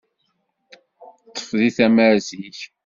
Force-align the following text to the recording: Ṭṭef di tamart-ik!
Ṭṭef 1.27 1.49
di 1.59 1.69
tamart-ik! 1.77 2.59